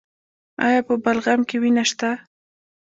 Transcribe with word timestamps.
ایا 0.65 0.81
په 0.87 0.93
بلغم 1.03 1.39
کې 1.49 1.57
وینه 1.61 1.83
شته؟ 1.89 2.09